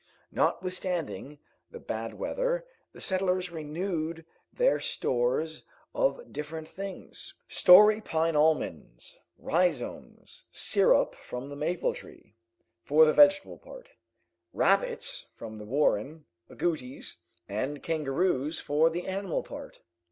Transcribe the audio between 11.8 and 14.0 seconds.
tree, for the vegetable part;